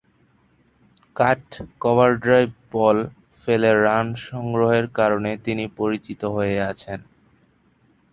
[1.15, 1.43] কাট,
[1.81, 2.97] cover ড্রাইভে ball
[3.41, 6.99] ফেলে run সংগ্রহের কারণে তিনি পরিচিত হয়ে আছেন।